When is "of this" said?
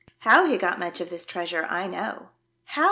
0.99-1.27